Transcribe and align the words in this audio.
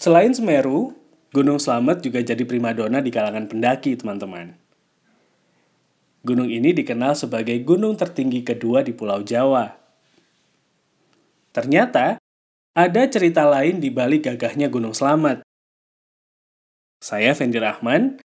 Selain 0.00 0.32
Semeru, 0.32 0.96
Gunung 1.28 1.60
Slamet 1.60 2.00
juga 2.00 2.24
jadi 2.24 2.40
primadona 2.48 3.04
di 3.04 3.12
kalangan 3.12 3.44
pendaki, 3.44 4.00
teman-teman. 4.00 4.56
Gunung 6.24 6.48
ini 6.48 6.72
dikenal 6.72 7.12
sebagai 7.12 7.60
gunung 7.60 8.00
tertinggi 8.00 8.40
kedua 8.40 8.80
di 8.80 8.96
Pulau 8.96 9.20
Jawa. 9.20 9.68
Ternyata, 11.52 12.16
ada 12.72 13.02
cerita 13.12 13.44
lain 13.44 13.76
di 13.76 13.92
balik 13.92 14.24
gagahnya 14.24 14.72
Gunung 14.72 14.96
Slamet. 14.96 15.44
Saya 17.04 17.36
Fendi 17.36 17.60
Rahman, 17.60 18.24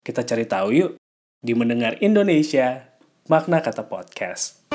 kita 0.00 0.24
cari 0.24 0.48
tahu 0.48 0.68
yuk 0.72 0.92
di 1.44 1.52
Mendengar 1.52 2.00
Indonesia, 2.00 2.96
makna 3.28 3.60
kata 3.60 3.84
podcast. 3.84 4.72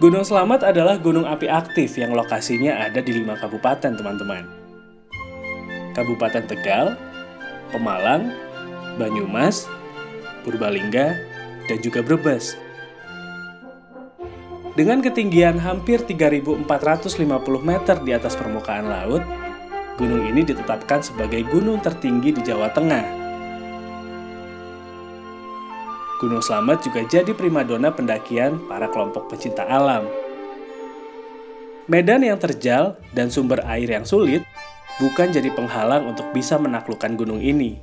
Gunung 0.00 0.24
Selamat 0.24 0.64
adalah 0.64 0.96
gunung 0.96 1.28
api 1.28 1.44
aktif 1.44 2.00
yang 2.00 2.16
lokasinya 2.16 2.88
ada 2.88 3.04
di 3.04 3.20
lima 3.20 3.36
kabupaten, 3.36 3.92
teman-teman. 3.92 4.48
Kabupaten 5.92 6.40
Tegal, 6.48 6.96
Pemalang, 7.68 8.32
Banyumas, 8.96 9.68
Purbalingga, 10.40 11.20
dan 11.68 11.78
juga 11.84 12.00
Brebes. 12.00 12.56
Dengan 14.72 15.04
ketinggian 15.04 15.60
hampir 15.60 16.00
3.450 16.00 16.64
meter 17.60 18.00
di 18.00 18.16
atas 18.16 18.32
permukaan 18.40 18.88
laut, 18.88 19.20
gunung 20.00 20.24
ini 20.24 20.40
ditetapkan 20.48 21.04
sebagai 21.04 21.44
gunung 21.44 21.76
tertinggi 21.76 22.32
di 22.32 22.40
Jawa 22.40 22.72
Tengah 22.72 23.19
Gunung 26.20 26.44
Slamet 26.44 26.84
juga 26.84 27.00
jadi 27.08 27.32
primadona 27.32 27.88
pendakian 27.88 28.60
para 28.68 28.92
kelompok 28.92 29.32
pecinta 29.32 29.64
alam. 29.64 30.04
Medan 31.88 32.20
yang 32.20 32.36
terjal 32.36 33.00
dan 33.16 33.32
sumber 33.32 33.64
air 33.64 33.88
yang 33.88 34.04
sulit 34.04 34.44
bukan 35.00 35.32
jadi 35.32 35.48
penghalang 35.48 36.04
untuk 36.12 36.28
bisa 36.36 36.60
menaklukkan 36.60 37.16
gunung 37.16 37.40
ini. 37.40 37.80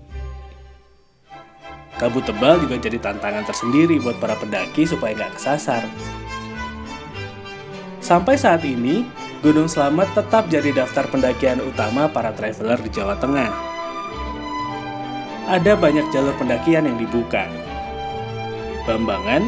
Kabut 1.98 2.30
tebal 2.30 2.62
juga 2.62 2.78
jadi 2.78 3.02
tantangan 3.02 3.42
tersendiri 3.50 3.98
buat 3.98 4.22
para 4.22 4.38
pendaki 4.38 4.86
supaya 4.86 5.18
nggak 5.18 5.42
kesasar. 5.42 5.82
Sampai 7.98 8.38
saat 8.38 8.62
ini, 8.64 9.02
Gunung 9.42 9.66
Slamet 9.66 10.14
tetap 10.14 10.46
jadi 10.46 10.78
daftar 10.78 11.10
pendakian 11.10 11.58
utama 11.66 12.06
para 12.06 12.30
traveler 12.38 12.78
di 12.86 12.94
Jawa 12.94 13.18
Tengah. 13.18 13.50
Ada 15.50 15.74
banyak 15.74 16.14
jalur 16.14 16.38
pendakian 16.38 16.86
yang 16.86 17.02
dibuka, 17.02 17.50
Bambangan 18.88 19.44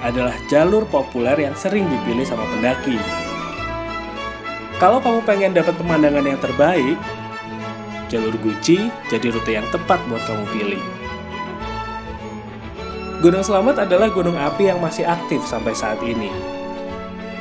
adalah 0.00 0.32
jalur 0.48 0.88
populer 0.88 1.36
yang 1.36 1.52
sering 1.52 1.84
dipilih 1.92 2.24
sama 2.24 2.48
pendaki. 2.56 2.96
Kalau 4.80 4.96
kamu 5.04 5.20
pengen 5.28 5.52
dapat 5.52 5.76
pemandangan 5.76 6.24
yang 6.24 6.40
terbaik, 6.40 6.96
jalur 8.08 8.32
Guci 8.40 8.88
jadi 9.12 9.28
rute 9.28 9.52
yang 9.52 9.68
tepat 9.68 10.00
buat 10.08 10.24
kamu 10.24 10.44
pilih. 10.56 10.82
Gunung 13.20 13.44
Selamat 13.44 13.84
adalah 13.84 14.08
gunung 14.08 14.38
api 14.40 14.72
yang 14.72 14.80
masih 14.80 15.04
aktif 15.04 15.44
sampai 15.44 15.76
saat 15.76 16.00
ini. 16.00 16.32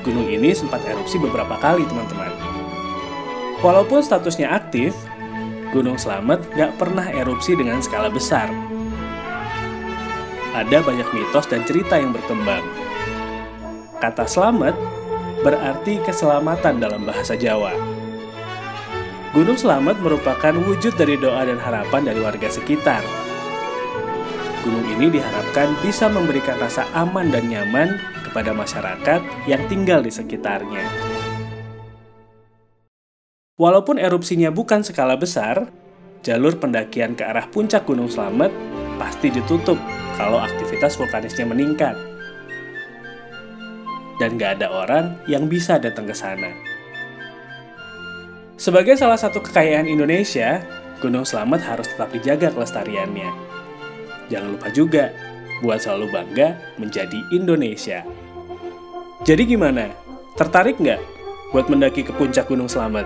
Gunung 0.04 0.28
ini 0.28 0.52
sempat 0.52 0.84
erupsi 0.84 1.16
beberapa 1.16 1.56
kali, 1.61 1.88
teman-teman. 1.88 2.34
Walaupun 3.64 4.04
statusnya 4.04 4.52
aktif, 4.52 4.92
Gunung 5.72 5.95
Selamat 5.95 6.44
nggak 6.58 6.76
pernah 6.76 7.08
erupsi 7.08 7.56
dengan 7.56 7.80
skala 7.80 8.09
besar 8.09 8.50
ada 10.54 10.80
banyak 10.80 11.08
mitos 11.12 11.50
dan 11.50 11.66
cerita 11.68 12.00
yang 12.00 12.16
berkembang. 12.16 12.64
Kata 13.98 14.30
selamat 14.30 14.78
berarti 15.42 16.00
keselamatan 16.06 16.78
dalam 16.78 17.04
bahasa 17.04 17.34
Jawa. 17.34 17.74
Gunung 19.36 19.60
Selamat 19.60 20.00
merupakan 20.02 20.56
wujud 20.56 20.98
dari 20.98 21.14
doa 21.20 21.46
dan 21.46 21.62
harapan 21.62 22.10
dari 22.10 22.18
warga 22.24 22.50
sekitar. 22.50 23.06
Gunung 24.66 24.88
ini 24.98 25.14
diharapkan 25.14 25.78
bisa 25.86 26.10
memberikan 26.10 26.58
rasa 26.58 26.90
aman 26.96 27.30
dan 27.30 27.46
nyaman 27.46 28.02
kepada 28.26 28.56
masyarakat 28.56 29.22
yang 29.46 29.62
tinggal 29.70 30.02
di 30.02 30.10
sekitarnya. 30.10 30.84
Walaupun 33.58 33.98
erupsinya 34.02 34.50
bukan 34.54 34.86
skala 34.86 35.18
besar, 35.18 35.70
jalur 36.26 36.58
pendakian 36.58 37.14
ke 37.14 37.26
arah 37.26 37.46
puncak 37.50 37.86
Gunung 37.86 38.10
Selamat 38.10 38.50
pasti 38.98 39.30
ditutup 39.30 39.78
kalau 40.17 40.42
aktivitas 40.42 40.98
vulkanisnya 40.98 41.45
meningkat. 41.45 41.94
Dan 44.17 44.42
gak 44.42 44.60
ada 44.60 44.73
orang 44.73 45.22
yang 45.30 45.45
bisa 45.45 45.78
datang 45.78 46.10
ke 46.10 46.16
sana. 46.17 46.50
Sebagai 48.58 48.98
salah 48.98 49.22
satu 49.22 49.38
kekayaan 49.45 49.86
Indonesia, 49.86 50.66
Gunung 50.98 51.22
Selamat 51.22 51.61
harus 51.61 51.86
tetap 51.86 52.10
dijaga 52.10 52.50
kelestariannya. 52.50 53.30
Jangan 54.33 54.58
lupa 54.58 54.67
juga 54.73 55.14
buat 55.61 55.78
selalu 55.78 56.10
bangga 56.10 56.58
menjadi 56.82 57.22
Indonesia. 57.30 58.02
Jadi 59.22 59.44
gimana? 59.45 59.94
Tertarik 60.34 60.82
nggak 60.82 61.02
buat 61.54 61.70
mendaki 61.70 62.02
ke 62.02 62.14
puncak 62.17 62.49
Gunung 62.49 62.70
Selamat? 62.70 63.05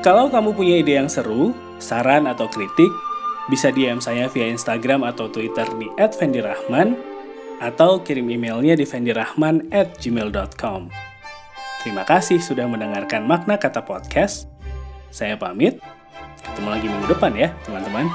Kalau 0.00 0.32
kamu 0.32 0.56
punya 0.56 0.80
ide 0.80 0.96
yang 0.96 1.12
seru, 1.12 1.52
saran 1.76 2.24
atau 2.24 2.48
kritik, 2.48 2.88
bisa 3.52 3.68
DM 3.68 4.00
saya 4.00 4.32
via 4.32 4.48
Instagram 4.48 5.04
atau 5.04 5.28
Twitter 5.28 5.68
di 5.76 5.92
@vendirahman 5.92 6.96
atau 7.60 8.00
kirim 8.00 8.32
emailnya 8.32 8.80
di 8.80 8.88
vendirahman@gmail.com. 8.88 10.80
Terima 11.84 12.08
kasih 12.08 12.40
sudah 12.40 12.64
mendengarkan 12.64 13.28
makna 13.28 13.60
kata 13.60 13.84
podcast. 13.84 14.48
Saya 15.12 15.36
pamit. 15.36 15.76
Ketemu 16.48 16.68
lagi 16.72 16.88
minggu 16.88 17.04
depan 17.12 17.36
ya, 17.36 17.52
teman-teman. 17.68 18.08